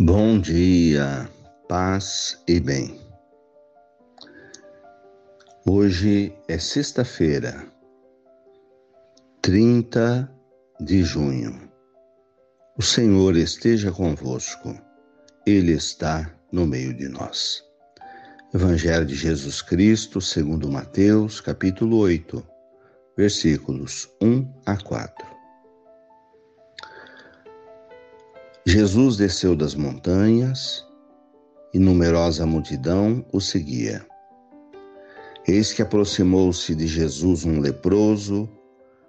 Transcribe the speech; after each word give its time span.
Bom 0.00 0.38
dia, 0.38 1.28
paz 1.68 2.40
e 2.46 2.60
bem. 2.60 3.00
Hoje 5.66 6.32
é 6.46 6.56
sexta-feira, 6.56 7.66
30 9.42 10.32
de 10.78 11.02
junho. 11.02 11.68
O 12.78 12.82
Senhor 12.82 13.36
esteja 13.36 13.90
convosco, 13.90 14.72
Ele 15.44 15.72
está 15.72 16.32
no 16.52 16.64
meio 16.64 16.94
de 16.94 17.08
nós. 17.08 17.64
Evangelho 18.54 19.04
de 19.04 19.16
Jesus 19.16 19.60
Cristo, 19.60 20.20
segundo 20.20 20.70
Mateus, 20.70 21.40
capítulo 21.40 21.96
8, 21.96 22.40
versículos 23.16 24.08
1 24.22 24.48
a 24.64 24.76
4. 24.76 25.37
Jesus 28.70 29.16
desceu 29.16 29.56
das 29.56 29.74
montanhas 29.74 30.84
e 31.72 31.78
numerosa 31.78 32.44
multidão 32.44 33.24
o 33.32 33.40
seguia. 33.40 34.06
Eis 35.46 35.72
que 35.72 35.80
aproximou-se 35.80 36.74
de 36.74 36.86
Jesus 36.86 37.46
um 37.46 37.60
leproso, 37.60 38.46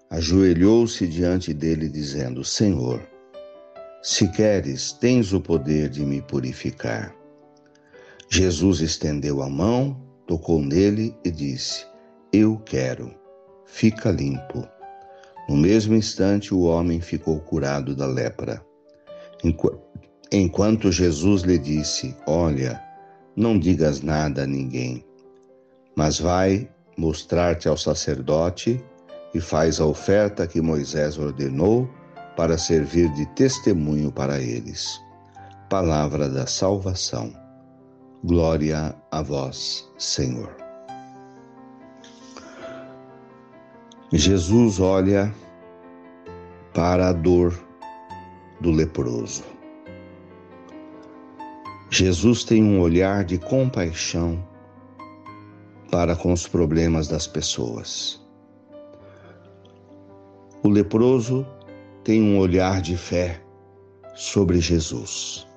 ajoelhou-se 0.10 1.06
diante 1.06 1.54
dele, 1.54 1.90
dizendo: 1.90 2.42
Senhor, 2.42 3.06
se 4.02 4.32
queres, 4.32 4.94
tens 4.94 5.34
o 5.34 5.42
poder 5.42 5.90
de 5.90 6.06
me 6.06 6.22
purificar. 6.22 7.14
Jesus 8.30 8.80
estendeu 8.80 9.42
a 9.42 9.50
mão, 9.50 10.02
tocou 10.26 10.62
nele 10.62 11.14
e 11.26 11.30
disse: 11.30 11.86
Eu 12.32 12.58
quero, 12.60 13.14
fica 13.66 14.10
limpo. 14.10 14.66
No 15.50 15.58
mesmo 15.58 15.96
instante, 15.96 16.54
o 16.54 16.62
homem 16.62 17.02
ficou 17.02 17.42
curado 17.42 17.94
da 17.94 18.06
lepra. 18.06 18.69
Enquanto 20.32 20.92
Jesus 20.92 21.44
lhe 21.44 21.58
disse: 21.58 22.16
Olha, 22.28 22.82
não 23.36 23.58
digas 23.58 24.02
nada 24.02 24.44
a 24.44 24.48
ninguém, 24.48 25.04
mas 25.96 26.20
vai 26.20 26.70
mostrar-te 26.98 27.70
ao 27.70 27.78
sacerdote 27.78 28.84
e 29.34 29.40
faz 29.40 29.80
a 29.80 29.86
oferta 29.86 30.46
que 30.46 30.62
Moisés 30.62 31.18
ordenou 31.18 31.90
para 32.36 32.58
servir 32.58 33.12
de 33.14 33.26
testemunho 33.28 34.12
para 34.12 34.40
eles. 34.40 35.00
Palavra 35.70 36.28
da 36.28 36.46
salvação. 36.46 37.32
Glória 38.24 38.96
a 39.12 39.22
vós, 39.22 39.88
Senhor. 39.98 40.54
Jesus 44.12 44.80
olha 44.80 45.34
para 46.74 47.10
a 47.10 47.14
dor 47.14 47.69
do 48.60 48.72
leproso. 48.72 49.44
Jesus 51.90 52.44
tem 52.44 52.64
um 52.64 52.80
olhar 52.82 53.24
de 53.24 53.38
compaixão 53.38 54.44
para 55.90 56.16
com 56.16 56.32
os 56.32 56.48
problemas 56.48 57.08
das 57.08 57.26
pessoas. 57.26 58.22
O 60.62 60.70
leproso 60.70 61.48
tem 62.04 62.22
um 62.22 62.38
olhar 62.38 62.82
de 62.82 62.96
fé 62.96 63.42
sobre 64.14 64.60
Jesus. 64.60 65.48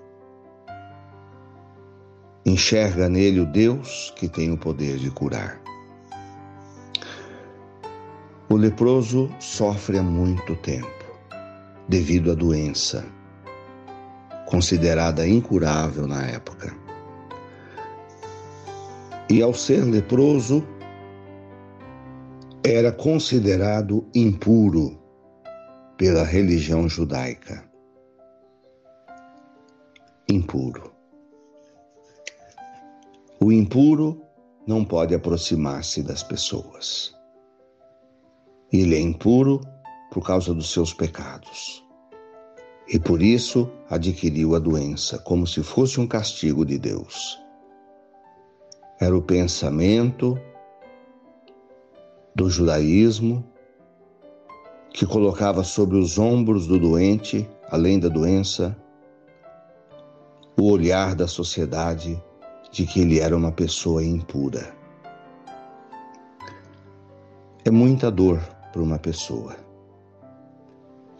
Enxerga 2.46 3.08
nele 3.08 3.40
o 3.40 3.46
Deus 3.46 4.12
que 4.16 4.28
tem 4.28 4.52
o 4.52 4.56
poder 4.56 4.96
de 4.96 5.10
curar. 5.10 5.60
O 8.48 8.56
leproso 8.56 9.30
sofre 9.38 9.98
há 9.98 10.02
muito 10.02 10.56
tempo 10.56 11.01
devido 11.92 12.32
à 12.32 12.34
doença, 12.34 13.04
considerada 14.46 15.28
incurável 15.28 16.06
na 16.06 16.26
época. 16.26 16.74
E 19.28 19.42
ao 19.42 19.52
ser 19.52 19.84
leproso, 19.84 20.66
era 22.64 22.90
considerado 22.90 24.08
impuro 24.14 24.98
pela 25.98 26.24
religião 26.24 26.88
judaica. 26.88 27.62
Impuro. 30.30 30.94
O 33.38 33.52
impuro 33.52 34.22
não 34.66 34.82
pode 34.82 35.14
aproximar-se 35.14 36.02
das 36.02 36.22
pessoas. 36.22 37.14
Ele 38.72 38.94
é 38.94 39.00
impuro 39.00 39.60
por 40.12 40.22
causa 40.22 40.52
dos 40.52 40.70
seus 40.70 40.92
pecados. 40.92 41.82
E 42.86 42.98
por 42.98 43.22
isso 43.22 43.70
adquiriu 43.88 44.54
a 44.54 44.58
doença, 44.58 45.18
como 45.18 45.46
se 45.46 45.62
fosse 45.62 45.98
um 45.98 46.06
castigo 46.06 46.66
de 46.66 46.78
Deus. 46.78 47.40
Era 49.00 49.16
o 49.16 49.22
pensamento 49.22 50.38
do 52.34 52.50
judaísmo 52.50 53.42
que 54.90 55.06
colocava 55.06 55.64
sobre 55.64 55.96
os 55.96 56.18
ombros 56.18 56.66
do 56.66 56.78
doente, 56.78 57.48
além 57.70 57.98
da 57.98 58.08
doença, 58.08 58.76
o 60.60 60.70
olhar 60.70 61.14
da 61.14 61.26
sociedade 61.26 62.22
de 62.70 62.84
que 62.84 63.00
ele 63.00 63.18
era 63.18 63.34
uma 63.34 63.50
pessoa 63.50 64.04
impura. 64.04 64.76
É 67.64 67.70
muita 67.70 68.10
dor 68.10 68.38
para 68.70 68.82
uma 68.82 68.98
pessoa. 68.98 69.61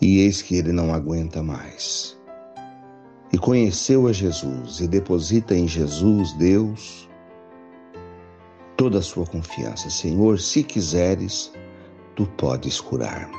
E 0.02 0.18
eis 0.18 0.42
que 0.42 0.56
ele 0.56 0.72
não 0.72 0.92
aguenta 0.92 1.44
mais. 1.44 2.18
E 3.32 3.38
conheceu 3.38 4.08
a 4.08 4.12
Jesus 4.12 4.80
e 4.80 4.88
deposita 4.88 5.54
em 5.54 5.68
Jesus, 5.68 6.32
Deus, 6.32 7.08
toda 8.76 8.98
a 8.98 9.02
sua 9.02 9.24
confiança. 9.24 9.88
Senhor, 9.88 10.40
se 10.40 10.64
quiseres, 10.64 11.52
tu 12.16 12.26
podes 12.36 12.80
curar. 12.80 13.30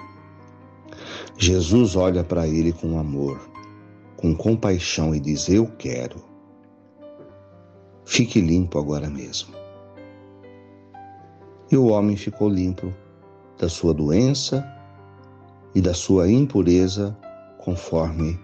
Jesus 1.38 1.98
olha 1.98 2.24
para 2.24 2.48
ele 2.48 2.72
com 2.72 2.98
amor, 2.98 3.42
com 4.16 4.34
compaixão 4.34 5.14
e 5.14 5.20
diz: 5.20 5.50
Eu 5.50 5.68
quero. 5.78 6.24
Fique 8.06 8.40
limpo 8.40 8.80
agora 8.80 9.10
mesmo. 9.10 9.54
E 11.70 11.76
o 11.76 11.88
homem 11.88 12.16
ficou 12.16 12.48
limpo 12.48 12.94
da 13.58 13.68
sua 13.68 13.94
doença 13.94 14.66
e 15.76 15.82
da 15.82 15.94
sua 15.94 16.30
impureza, 16.30 17.18
conforme 17.58 18.40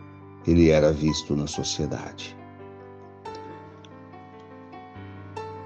ele 0.47 0.69
era 0.69 0.91
visto 0.91 1.35
na 1.35 1.47
sociedade. 1.47 2.35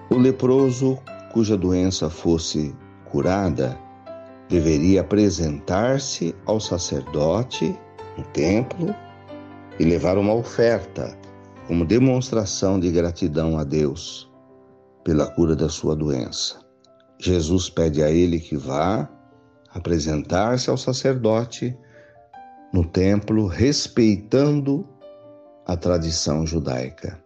O 0.10 0.18
leproso, 0.18 1.00
cuja 1.32 1.58
doença 1.58 2.10
fosse 2.10 2.76
curada, 3.06 3.78
deveria 4.50 5.02
apresentar-se 5.02 6.36
ao 6.46 6.60
sacerdote 6.60 7.78
no 8.18 8.24
templo 8.26 8.94
e 9.80 9.84
levar 9.84 10.18
uma 10.18 10.34
oferta 10.34 11.18
como 11.68 11.86
demonstração 11.86 12.80
de 12.80 12.92
gratidão 12.92 13.58
a 13.58 13.64
Deus 13.64 14.30
pela 15.04 15.28
cura 15.28 15.56
da 15.56 15.70
sua 15.70 15.96
doença. 15.96 16.60
Jesus 17.20 17.70
pede 17.70 18.04
a 18.04 18.12
ele 18.12 18.40
que 18.40 18.58
vá 18.58 19.10
apresentar-se 19.74 20.70
ao 20.70 20.78
sacerdote 20.78 21.76
no 22.72 22.86
templo, 22.86 23.48
respeitando 23.48 24.88
a 25.66 25.76
tradição 25.76 26.46
judaica. 26.46 27.22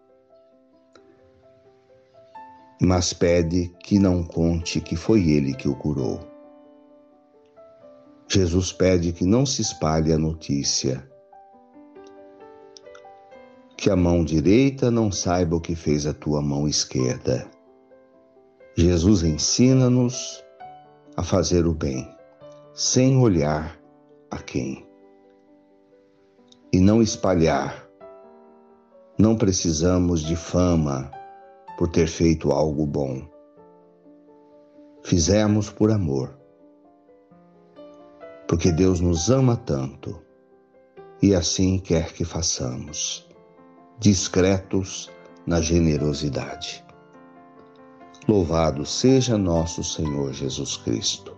Mas 2.81 3.11
pede 3.13 3.73
que 3.83 3.97
não 3.99 4.23
conte 4.23 4.79
que 4.79 4.95
foi 4.95 5.27
ele 5.29 5.53
que 5.53 5.67
o 5.67 5.75
curou. 5.75 6.19
Jesus 8.29 8.71
pede 8.71 9.11
que 9.13 9.25
não 9.25 9.45
se 9.45 9.61
espalhe 9.61 10.11
a 10.11 10.17
notícia, 10.17 11.09
que 13.77 13.89
a 13.89 13.95
mão 13.95 14.23
direita 14.23 14.91
não 14.91 15.11
saiba 15.11 15.55
o 15.55 15.61
que 15.61 15.75
fez 15.75 16.05
a 16.05 16.13
tua 16.13 16.41
mão 16.41 16.67
esquerda. 16.67 17.49
Jesus 18.75 19.23
ensina-nos 19.23 20.43
a 21.15 21.23
fazer 21.23 21.65
o 21.65 21.73
bem 21.73 22.16
sem 22.77 23.17
olhar 23.17 23.75
a 24.29 24.37
quem. 24.37 24.87
E 26.71 26.79
não 26.79 27.01
espalhar. 27.01 27.89
Não 29.17 29.35
precisamos 29.35 30.21
de 30.21 30.35
fama 30.35 31.09
por 31.75 31.87
ter 31.87 32.05
feito 32.05 32.51
algo 32.51 32.85
bom. 32.85 33.27
Fizemos 35.01 35.71
por 35.71 35.89
amor. 35.89 36.37
Porque 38.47 38.71
Deus 38.71 39.01
nos 39.01 39.31
ama 39.31 39.57
tanto 39.57 40.21
e 41.19 41.33
assim 41.33 41.79
quer 41.79 42.13
que 42.13 42.23
façamos, 42.23 43.27
discretos 43.97 45.09
na 45.47 45.61
generosidade. 45.61 46.85
Louvado 48.27 48.85
seja 48.85 49.35
nosso 49.35 49.83
Senhor 49.83 50.31
Jesus 50.31 50.77
Cristo 50.77 51.37